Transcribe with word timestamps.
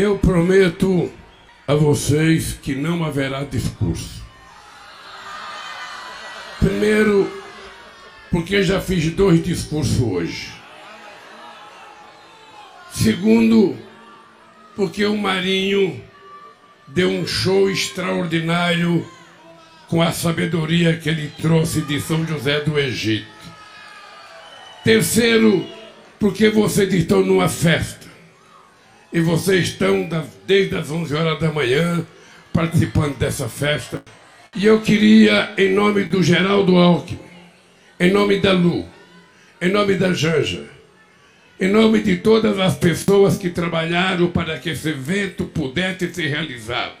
Eu 0.00 0.16
prometo 0.16 1.10
a 1.66 1.74
vocês 1.74 2.52
que 2.52 2.72
não 2.72 3.04
haverá 3.04 3.42
discurso. 3.42 4.24
Primeiro, 6.60 7.28
porque 8.30 8.62
já 8.62 8.80
fiz 8.80 9.10
dois 9.10 9.42
discursos 9.42 10.00
hoje. 10.00 10.52
Segundo, 12.92 13.76
porque 14.76 15.04
o 15.04 15.16
Marinho 15.16 16.00
deu 16.86 17.10
um 17.10 17.26
show 17.26 17.68
extraordinário 17.68 19.04
com 19.88 20.00
a 20.00 20.12
sabedoria 20.12 20.96
que 20.96 21.08
ele 21.08 21.32
trouxe 21.42 21.80
de 21.80 22.00
São 22.00 22.24
José 22.24 22.60
do 22.60 22.78
Egito. 22.78 23.26
Terceiro, 24.84 25.66
porque 26.20 26.50
vocês 26.50 26.94
estão 26.94 27.20
numa 27.24 27.48
festa. 27.48 28.07
E 29.12 29.20
vocês 29.20 29.68
estão 29.68 30.08
desde 30.46 30.76
as 30.76 30.90
11 30.90 31.14
horas 31.14 31.40
da 31.40 31.50
manhã 31.50 32.06
participando 32.52 33.16
dessa 33.16 33.48
festa. 33.48 34.02
E 34.54 34.66
eu 34.66 34.80
queria, 34.80 35.52
em 35.56 35.72
nome 35.72 36.04
do 36.04 36.22
Geraldo 36.22 36.76
Alckmin, 36.76 37.18
em 37.98 38.10
nome 38.10 38.38
da 38.38 38.52
Lu, 38.52 38.84
em 39.60 39.70
nome 39.70 39.94
da 39.94 40.12
Janja, 40.12 40.64
em 41.60 41.68
nome 41.68 42.02
de 42.02 42.16
todas 42.16 42.58
as 42.58 42.76
pessoas 42.76 43.36
que 43.36 43.50
trabalharam 43.50 44.28
para 44.28 44.58
que 44.58 44.70
esse 44.70 44.90
evento 44.90 45.44
pudesse 45.44 46.12
ser 46.12 46.28
realizado, 46.28 46.96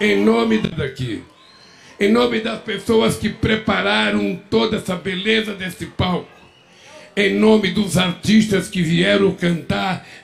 em 0.00 0.22
nome 0.22 0.58
daqui, 0.58 1.22
em 1.98 2.12
nome 2.12 2.40
das 2.40 2.60
pessoas 2.60 3.16
que 3.16 3.28
prepararam 3.28 4.40
toda 4.48 4.76
essa 4.76 4.94
beleza 4.94 5.54
desse 5.54 5.86
palco, 5.86 6.28
em 7.16 7.34
nome 7.34 7.70
dos 7.70 7.96
artistas 7.96 8.68
que 8.68 8.82
vieram 8.82 9.32
cantar 9.32 9.77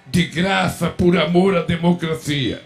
de 0.07 0.25
graça 0.25 0.89
por 0.89 1.17
amor 1.17 1.57
à 1.57 1.63
democracia. 1.63 2.63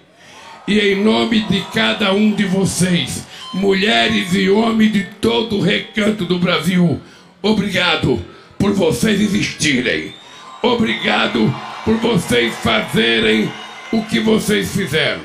E 0.67 0.79
em 0.79 1.03
nome 1.03 1.41
de 1.49 1.61
cada 1.73 2.13
um 2.13 2.33
de 2.33 2.45
vocês, 2.45 3.27
mulheres 3.55 4.35
e 4.35 4.51
homens 4.51 4.93
de 4.93 5.05
todo 5.21 5.57
o 5.57 5.63
recanto 5.63 6.25
do 6.25 6.39
Brasil, 6.39 7.01
obrigado 7.41 8.23
por 8.59 8.73
vocês 8.73 9.21
existirem. 9.21 10.13
Obrigado 10.63 11.55
por 11.85 11.97
vocês 11.97 12.55
fazerem 12.57 13.51
o 13.93 14.03
que 14.03 14.21
vocês 14.21 14.75
fizeram. 14.75 15.23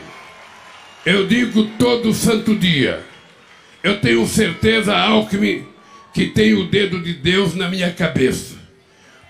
Eu 1.06 1.28
digo 1.28 1.66
todo 1.78 2.14
santo 2.14 2.56
dia. 2.56 3.04
Eu 3.84 4.00
tenho 4.00 4.26
certeza, 4.26 4.96
Alckmin, 4.96 5.66
que 6.14 6.28
tem 6.28 6.54
o 6.54 6.66
dedo 6.66 7.02
de 7.02 7.14
Deus 7.14 7.54
na 7.56 7.68
minha 7.68 7.92
cabeça. 7.92 8.56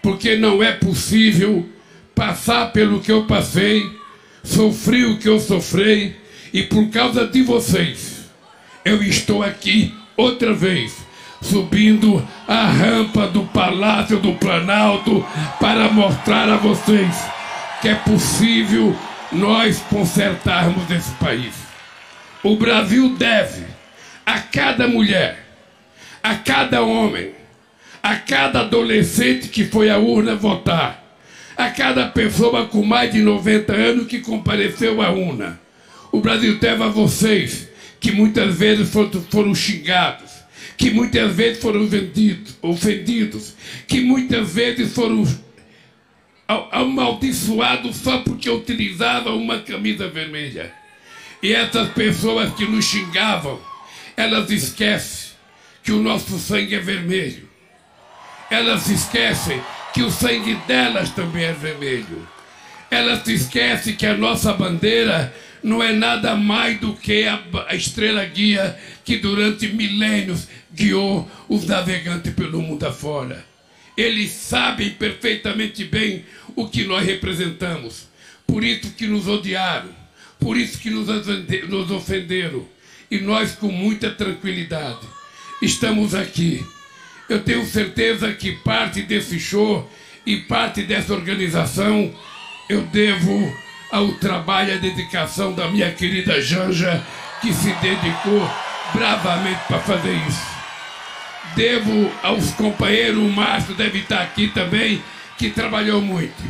Porque 0.01 0.35
não 0.35 0.61
é 0.61 0.73
possível 0.73 1.67
passar 2.15 2.71
pelo 2.71 2.99
que 2.99 3.11
eu 3.11 3.25
passei, 3.25 3.89
sofri 4.43 5.05
o 5.05 5.17
que 5.17 5.27
eu 5.27 5.39
sofri, 5.39 6.15
e 6.53 6.63
por 6.63 6.89
causa 6.89 7.25
de 7.25 7.41
vocês, 7.41 8.25
eu 8.85 9.01
estou 9.01 9.41
aqui 9.41 9.93
outra 10.15 10.53
vez, 10.53 10.97
subindo 11.41 12.25
a 12.47 12.65
rampa 12.65 13.27
do 13.27 13.43
Palácio 13.43 14.19
do 14.19 14.33
Planalto 14.33 15.25
para 15.59 15.89
mostrar 15.89 16.49
a 16.49 16.57
vocês 16.57 17.15
que 17.81 17.89
é 17.89 17.95
possível 17.95 18.95
nós 19.31 19.79
consertarmos 19.89 20.89
esse 20.89 21.11
país. 21.15 21.53
O 22.41 22.55
Brasil 22.55 23.15
deve 23.17 23.65
a 24.25 24.39
cada 24.39 24.87
mulher, 24.87 25.45
a 26.21 26.35
cada 26.35 26.81
homem, 26.81 27.31
a 28.01 28.15
cada 28.15 28.61
adolescente 28.61 29.49
que 29.49 29.65
foi 29.65 29.89
à 29.89 29.97
urna 29.97 30.35
votar, 30.35 31.02
a 31.55 31.69
cada 31.69 32.07
pessoa 32.07 32.65
com 32.65 32.83
mais 32.83 33.11
de 33.11 33.21
90 33.21 33.73
anos 33.73 34.07
que 34.07 34.19
compareceu 34.19 35.01
à 35.01 35.11
urna. 35.11 35.59
O 36.11 36.19
Brasil 36.19 36.57
deve 36.59 36.83
a 36.83 36.87
vocês 36.87 37.69
que 37.99 38.11
muitas 38.11 38.55
vezes 38.55 38.89
foram 39.29 39.55
xingados, 39.55 40.31
que 40.77 40.91
muitas 40.91 41.33
vezes 41.35 41.61
foram 41.61 41.87
vendidos, 41.87 42.55
ofendidos, 42.61 43.55
que 43.87 44.01
muitas 44.01 44.53
vezes 44.53 44.93
foram 44.93 45.25
amaldiçoados 46.71 47.95
só 47.97 48.19
porque 48.19 48.49
utilizavam 48.49 49.37
uma 49.37 49.59
camisa 49.59 50.07
vermelha. 50.07 50.73
E 51.41 51.53
essas 51.53 51.89
pessoas 51.89 52.53
que 52.53 52.65
nos 52.65 52.85
xingavam, 52.85 53.59
elas 54.15 54.49
esquecem 54.49 55.31
que 55.83 55.91
o 55.91 56.01
nosso 56.01 56.37
sangue 56.39 56.75
é 56.75 56.79
vermelho. 56.79 57.49
Elas 58.49 58.87
esquecem 58.89 59.61
que 59.93 60.01
o 60.01 60.11
sangue 60.11 60.55
delas 60.67 61.11
também 61.11 61.45
é 61.45 61.53
vermelho. 61.53 62.27
Elas 62.89 63.27
esquecem 63.27 63.95
que 63.95 64.05
a 64.05 64.17
nossa 64.17 64.53
bandeira 64.53 65.33
não 65.63 65.81
é 65.81 65.93
nada 65.93 66.35
mais 66.35 66.79
do 66.79 66.93
que 66.93 67.25
a, 67.25 67.41
a 67.67 67.75
estrela 67.75 68.25
guia 68.25 68.77
que 69.05 69.17
durante 69.17 69.67
milênios 69.67 70.47
guiou 70.73 71.29
os 71.47 71.65
navegantes 71.65 72.33
pelo 72.33 72.61
mundo 72.61 72.85
afora. 72.85 73.45
Eles 73.95 74.31
sabem 74.31 74.91
perfeitamente 74.91 75.85
bem 75.85 76.25
o 76.55 76.67
que 76.67 76.83
nós 76.85 77.05
representamos. 77.05 78.07
Por 78.45 78.63
isso 78.63 78.91
que 78.91 79.07
nos 79.07 79.27
odiaram, 79.27 79.89
por 80.39 80.57
isso 80.57 80.79
que 80.79 80.89
nos 80.89 81.91
ofenderam. 81.91 82.67
E 83.09 83.19
nós, 83.19 83.51
com 83.53 83.71
muita 83.71 84.09
tranquilidade, 84.09 85.07
estamos 85.61 86.15
aqui. 86.15 86.65
Eu 87.29 87.41
tenho 87.41 87.65
certeza 87.65 88.31
que 88.33 88.51
parte 88.51 89.01
desse 89.01 89.39
show 89.39 89.89
e 90.25 90.37
parte 90.37 90.83
dessa 90.83 91.13
organização 91.13 92.13
eu 92.69 92.81
devo 92.81 93.53
ao 93.91 94.13
trabalho 94.13 94.69
e 94.69 94.73
à 94.73 94.77
dedicação 94.77 95.53
da 95.53 95.69
minha 95.69 95.91
querida 95.91 96.41
Janja, 96.41 97.03
que 97.41 97.53
se 97.53 97.71
dedicou 97.73 98.49
bravamente 98.93 99.59
para 99.67 99.79
fazer 99.79 100.13
isso. 100.27 100.53
Devo 101.55 102.11
aos 102.23 102.51
companheiros, 102.51 103.19
o 103.19 103.29
Márcio 103.29 103.75
deve 103.75 103.99
estar 103.99 104.21
aqui 104.21 104.47
também, 104.47 105.03
que 105.37 105.49
trabalhou 105.49 106.01
muito. 106.01 106.41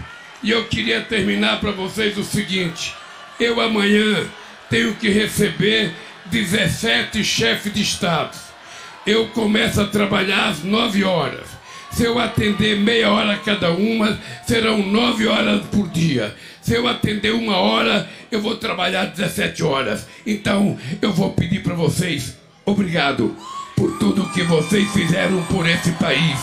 E 0.42 0.52
eu 0.52 0.66
queria 0.66 1.02
terminar 1.02 1.60
para 1.60 1.72
vocês 1.72 2.18
o 2.18 2.24
seguinte: 2.24 2.94
eu 3.40 3.60
amanhã 3.60 4.26
tenho 4.70 4.96
que 4.96 5.10
receber 5.10 5.94
17 6.28 7.24
chefes 7.24 7.74
de 7.74 7.82
Estado. 7.82 8.53
Eu 9.06 9.28
começo 9.28 9.82
a 9.82 9.88
trabalhar 9.88 10.50
às 10.50 10.64
9 10.64 11.04
horas. 11.04 11.64
Se 11.94 12.06
eu 12.06 12.18
atender 12.18 12.80
meia 12.80 13.12
hora 13.12 13.38
cada 13.38 13.72
uma, 13.72 14.20
serão 14.48 14.80
nove 14.80 15.28
horas 15.28 15.62
por 15.68 15.88
dia. 15.90 16.36
Se 16.60 16.74
eu 16.74 16.88
atender 16.88 17.32
uma 17.34 17.58
hora, 17.58 18.10
eu 18.32 18.42
vou 18.42 18.56
trabalhar 18.56 19.06
17 19.06 19.64
horas. 19.64 20.08
Então, 20.26 20.76
eu 21.02 21.14
vou 21.14 21.34
pedir 21.34 21.62
para 21.62 21.76
vocês, 21.76 22.36
obrigado 22.66 23.36
por 23.76 24.00
tudo 24.00 24.32
que 24.32 24.42
vocês 24.42 24.92
fizeram 24.92 25.44
por 25.44 25.70
esse 25.70 25.92
país. 25.92 26.40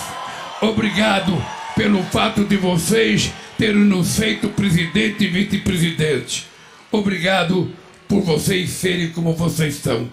Obrigado 0.60 1.36
pelo 1.74 2.02
fato 2.04 2.44
de 2.44 2.56
vocês 2.56 3.32
terem 3.58 3.74
nos 3.74 4.16
feito 4.16 4.48
presidente 4.50 5.24
e 5.24 5.28
vice-presidente. 5.28 6.46
Obrigado 6.92 7.72
por 8.06 8.20
vocês 8.22 8.70
serem 8.70 9.08
como 9.08 9.34
vocês 9.34 9.74
são. 9.76 10.08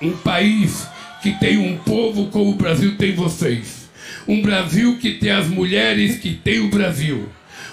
Um 0.00 0.16
país 0.16 0.88
que 1.22 1.32
tem 1.32 1.56
um 1.56 1.78
povo 1.78 2.26
como 2.26 2.50
o 2.50 2.56
Brasil 2.56 2.96
tem 2.96 3.14
vocês. 3.14 3.88
Um 4.26 4.42
Brasil 4.42 4.98
que 4.98 5.12
tem 5.12 5.30
as 5.30 5.46
mulheres 5.46 6.18
que 6.18 6.34
tem 6.34 6.58
o 6.58 6.68
Brasil. 6.68 7.28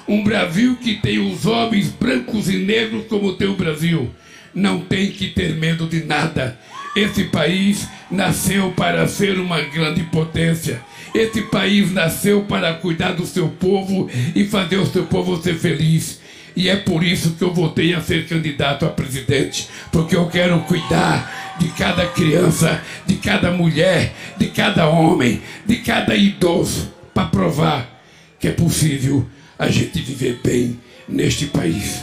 Um 0.08 0.24
Brasil 0.24 0.78
que 0.78 0.96
tem 0.96 1.20
os 1.20 1.46
homens 1.46 1.90
brancos 1.90 2.48
e 2.48 2.58
negros 2.58 3.08
como 3.08 3.34
tem 3.34 3.48
o 3.48 3.56
Brasil. 3.56 4.10
Não 4.54 4.80
tem 4.80 5.12
que 5.12 5.30
ter 5.30 5.56
medo 5.56 5.88
de 5.88 6.04
nada. 6.04 6.60
Esse 6.96 7.26
país 7.26 7.88
nasceu 8.10 8.72
para 8.72 9.08
ser 9.08 9.40
uma 9.40 9.62
grande 9.62 10.04
potência. 10.04 10.81
Esse 11.14 11.42
país 11.44 11.92
nasceu 11.92 12.44
para 12.44 12.74
cuidar 12.76 13.14
do 13.14 13.26
seu 13.26 13.48
povo 13.50 14.10
e 14.36 14.46
fazer 14.46 14.78
o 14.78 14.86
seu 14.86 15.06
povo 15.06 15.42
ser 15.42 15.56
feliz. 15.56 16.19
E 16.56 16.70
é 16.70 16.76
por 16.76 17.04
isso 17.04 17.32
que 17.32 17.44
eu 17.44 17.54
voltei 17.54 17.94
a 17.94 18.02
ser 18.02 18.28
candidato 18.28 18.86
a 18.86 18.90
presidente, 18.90 19.68
porque 19.92 20.16
eu 20.16 20.28
quero 20.28 20.60
cuidar 20.62 21.57
de 21.60 21.68
cada 21.69 22.06
criança, 22.07 22.81
de 23.06 23.16
cada 23.16 23.51
mulher, 23.51 24.13
de 24.38 24.48
cada 24.48 24.88
homem, 24.88 25.42
de 25.66 25.78
cada 25.78 26.16
idoso, 26.16 26.92
para 27.13 27.28
provar 27.28 28.00
que 28.40 28.48
é 28.48 28.51
possível 28.51 29.28
a 29.57 29.68
gente 29.68 30.00
viver 30.01 30.40
bem 30.44 30.80
neste 31.07 31.48
país. 31.48 32.01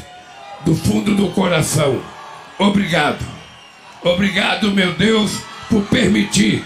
Do 0.65 0.75
fundo 0.75 1.15
do 1.15 1.31
coração, 1.31 2.03
obrigado. 2.59 3.25
Obrigado, 4.03 4.71
meu 4.73 4.93
Deus, 4.93 5.41
por 5.71 5.83
permitir 5.85 6.63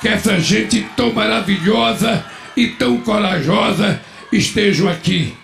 que 0.00 0.08
essa 0.08 0.40
gente 0.40 0.86
tão 0.96 1.12
maravilhosa 1.12 2.24
e 2.56 2.68
tão 2.68 2.98
corajosa 2.98 4.00
estejam 4.32 4.88
aqui. 4.88 5.34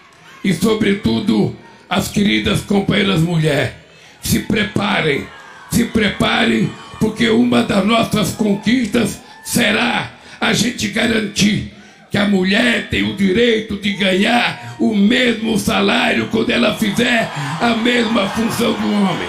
E, 0.43 0.55
sobretudo, 0.55 1.55
as 1.89 2.09
queridas 2.09 2.61
companheiras 2.61 3.21
mulheres, 3.21 3.73
se 4.21 4.41
preparem, 4.41 5.27
se 5.71 5.85
preparem, 5.85 6.71
porque 7.01 7.29
uma 7.29 7.63
das 7.63 7.85
nossas 7.85 8.33
conquistas 8.33 9.21
será 9.45 10.11
a 10.41 10.53
gente 10.53 10.89
garantir 10.89 11.73
que 12.11 12.19
a 12.19 12.27
mulher 12.27 12.89
tem 12.89 13.03
o 13.03 13.15
direito 13.15 13.77
de 13.77 13.93
ganhar 13.93 14.77
o 14.79 14.95
mesmo 14.95 15.59
salário 15.59 16.29
quando 16.31 16.51
ela 16.51 16.77
fizer 16.77 17.31
a 17.61 17.77
mesma 17.77 18.29
função 18.31 18.73
do 18.73 18.93
homem. 18.93 19.29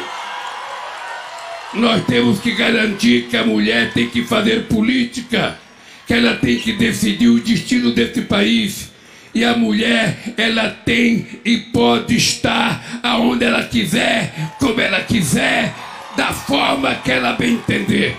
Nós 1.74 2.04
temos 2.06 2.40
que 2.40 2.52
garantir 2.52 3.28
que 3.30 3.38
a 3.38 3.46
mulher 3.46 3.92
tem 3.94 4.10
que 4.10 4.24
fazer 4.24 4.64
política, 4.64 5.60
que 6.08 6.14
ela 6.14 6.36
tem 6.36 6.58
que 6.58 6.74
decidir 6.74 7.28
o 7.28 7.40
destino 7.40 7.92
desse 7.92 8.22
país. 8.22 8.89
E 9.34 9.44
a 9.46 9.56
mulher, 9.56 10.34
ela 10.38 10.70
tem 10.70 11.26
e 11.46 11.58
pode 11.58 12.16
estar 12.16 13.00
aonde 13.04 13.46
ela 13.46 13.64
quiser, 13.64 14.34
como 14.60 14.82
ela 14.82 15.02
quiser, 15.02 15.74
da 16.18 16.34
forma 16.34 16.96
que 16.96 17.12
ela 17.12 17.34
bem 17.34 17.54
entender. 17.54 18.16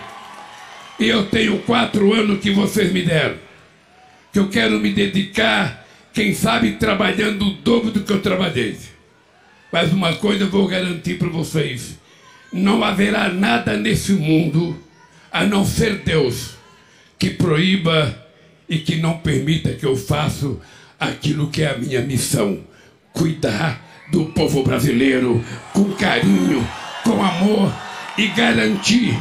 E 0.99 1.09
eu 1.09 1.27
tenho 1.27 1.59
quatro 1.61 2.13
anos 2.13 2.41
que 2.41 2.51
vocês 2.51 2.93
me 2.93 3.03
deram 3.03 3.51
que 4.33 4.39
eu 4.39 4.49
quero 4.49 4.79
me 4.79 4.93
dedicar, 4.93 5.87
quem 6.13 6.35
sabe 6.35 6.73
trabalhando 6.73 7.47
o 7.47 7.55
dobro 7.55 7.91
do 7.91 8.03
que 8.03 8.13
eu 8.13 8.21
trabalhei. 8.21 8.77
Mas 9.73 9.93
uma 9.93 10.15
coisa 10.15 10.45
eu 10.45 10.51
vou 10.51 10.67
garantir 10.67 11.19
para 11.19 11.29
vocês: 11.29 11.99
não 12.53 12.83
haverá 12.83 13.29
nada 13.29 13.77
nesse 13.77 14.13
mundo, 14.13 14.79
a 15.31 15.45
não 15.45 15.65
ser 15.65 15.99
Deus, 15.99 16.51
que 17.19 17.31
proíba 17.31 18.27
e 18.69 18.79
que 18.79 18.97
não 18.97 19.19
permita 19.19 19.73
que 19.73 19.85
eu 19.85 19.97
faça 19.97 20.57
aquilo 21.01 21.49
que 21.49 21.63
é 21.63 21.71
a 21.71 21.79
minha 21.79 22.03
missão: 22.03 22.61
cuidar 23.15 23.83
do 24.13 24.27
povo 24.27 24.63
brasileiro 24.63 25.43
com 25.73 25.85
carinho, 25.95 26.67
com 27.03 27.25
amor 27.25 27.73
e 28.19 28.29
garantir 28.29 29.19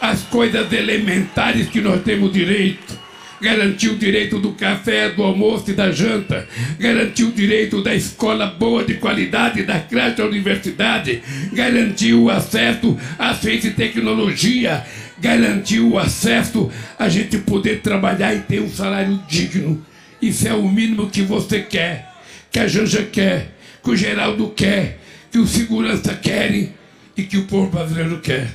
as 0.00 0.22
coisas 0.22 0.72
elementares 0.72 1.68
que 1.68 1.80
nós 1.80 2.02
temos 2.02 2.32
direito. 2.32 2.98
Garantiu 3.40 3.92
o 3.92 3.96
direito 3.96 4.38
do 4.38 4.52
café, 4.52 5.08
do 5.08 5.22
almoço 5.22 5.70
e 5.70 5.74
da 5.74 5.90
janta, 5.90 6.46
garantiu 6.78 7.28
o 7.28 7.32
direito 7.32 7.82
da 7.82 7.94
escola 7.94 8.46
boa 8.46 8.84
de 8.84 8.94
qualidade, 8.94 9.62
da 9.62 9.80
creche 9.80 10.20
à 10.20 10.26
universidade, 10.26 11.22
garantiu 11.50 12.24
o 12.24 12.30
acesso 12.30 12.98
à 13.18 13.34
ciência 13.34 13.68
e 13.68 13.72
tecnologia, 13.72 14.84
garantiu 15.18 15.92
o 15.92 15.98
acesso 15.98 16.70
a 16.98 17.08
gente 17.08 17.38
poder 17.38 17.80
trabalhar 17.80 18.34
e 18.34 18.40
ter 18.40 18.60
um 18.60 18.68
salário 18.68 19.18
digno. 19.26 19.86
Isso 20.20 20.46
é 20.46 20.52
o 20.52 20.68
mínimo 20.68 21.08
que 21.08 21.22
você 21.22 21.60
quer, 21.60 22.12
que 22.50 22.58
a 22.58 22.68
Janja 22.68 23.02
quer, 23.04 23.54
que 23.82 23.90
o 23.90 23.96
Geraldo 23.96 24.48
quer, 24.50 25.00
que 25.30 25.38
o 25.38 25.46
segurança 25.46 26.14
querem 26.14 26.74
e 27.16 27.22
que 27.22 27.38
o 27.38 27.44
povo 27.46 27.70
brasileiro 27.70 28.20
quer. 28.20 28.48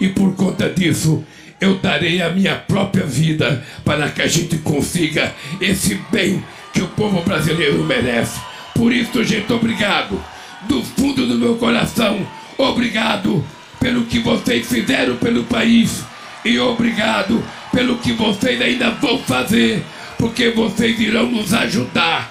E 0.00 0.08
por 0.08 0.34
conta 0.34 0.68
disso, 0.68 1.24
eu 1.60 1.76
darei 1.78 2.22
a 2.22 2.30
minha 2.30 2.56
própria 2.56 3.04
vida 3.04 3.62
para 3.84 4.08
que 4.08 4.22
a 4.22 4.26
gente 4.26 4.56
consiga 4.58 5.34
esse 5.60 6.00
bem 6.10 6.42
que 6.72 6.80
o 6.80 6.88
povo 6.88 7.20
brasileiro 7.22 7.84
merece. 7.84 8.40
Por 8.74 8.92
isso, 8.92 9.22
gente, 9.22 9.52
obrigado. 9.52 10.22
Do 10.66 10.82
fundo 10.82 11.26
do 11.26 11.36
meu 11.36 11.56
coração, 11.56 12.26
obrigado 12.56 13.44
pelo 13.78 14.04
que 14.04 14.18
vocês 14.20 14.66
fizeram 14.66 15.16
pelo 15.16 15.44
país 15.44 16.02
e 16.44 16.58
obrigado 16.58 17.42
pelo 17.72 17.98
que 17.98 18.12
vocês 18.12 18.60
ainda 18.60 18.90
vão 18.90 19.18
fazer, 19.18 19.82
porque 20.20 20.50
vocês 20.50 21.00
irão 21.00 21.30
nos 21.30 21.54
ajudar 21.54 22.30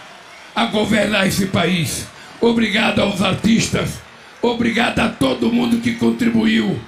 a 0.55 0.65
governar 0.65 1.27
esse 1.27 1.47
país. 1.47 2.05
Obrigado 2.39 3.01
aos 3.01 3.19
artistas, 3.19 3.99
obrigado 4.43 4.99
a 4.99 5.09
todo 5.09 5.51
mundo 5.51 5.81
que 5.81 5.95
contribuiu. 5.95 6.79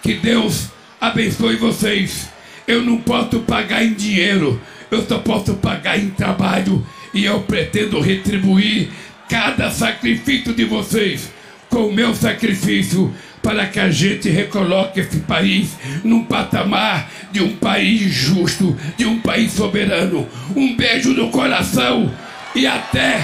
Que 0.00 0.14
Deus 0.14 0.68
abençoe 1.00 1.56
vocês. 1.56 2.28
Eu 2.68 2.82
não 2.82 2.98
posso 2.98 3.40
pagar 3.40 3.84
em 3.84 3.94
dinheiro, 3.94 4.60
eu 4.90 5.04
só 5.04 5.18
posso 5.18 5.54
pagar 5.54 5.98
em 5.98 6.10
trabalho 6.10 6.86
e 7.12 7.24
eu 7.24 7.40
pretendo 7.40 8.00
retribuir 8.00 8.90
cada 9.28 9.70
sacrifício 9.70 10.54
de 10.54 10.64
vocês 10.64 11.32
com 11.68 11.88
o 11.88 11.92
meu 11.92 12.14
sacrifício 12.14 13.12
para 13.44 13.66
que 13.66 13.78
a 13.78 13.90
gente 13.90 14.30
recoloque 14.30 15.00
esse 15.00 15.20
país 15.20 15.76
num 16.02 16.24
patamar 16.24 17.10
de 17.30 17.42
um 17.42 17.54
país 17.56 18.00
justo, 18.10 18.74
de 18.96 19.04
um 19.04 19.20
país 19.20 19.52
soberano. 19.52 20.26
Um 20.56 20.74
beijo 20.74 21.10
no 21.10 21.30
coração 21.30 22.10
e 22.54 22.66
até, 22.66 23.20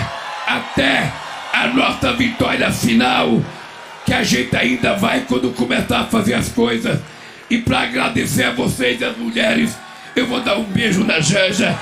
até 0.47 1.11
a 1.55 1.69
nossa 1.69 2.13
vitória 2.13 2.71
final, 2.71 3.43
que 4.05 4.13
a 4.13 4.23
gente 4.23 4.55
ainda 4.55 4.95
vai 4.95 5.25
quando 5.27 5.55
começar 5.55 6.01
a 6.01 6.05
fazer 6.05 6.35
as 6.35 6.51
coisas 6.51 7.01
e 7.49 7.57
para 7.57 7.81
agradecer 7.81 8.45
a 8.45 8.53
vocês, 8.53 9.03
as 9.03 9.17
mulheres, 9.17 9.75
eu 10.15 10.27
vou 10.27 10.41
dar 10.41 10.59
um 10.59 10.65
beijo 10.65 11.03
na 11.03 11.19
Janja. 11.19 11.77